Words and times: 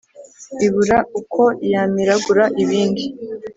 Ibura 0.65 0.97
uko 1.19 1.43
yamiragura 1.71 2.43
ibindi, 2.63 3.03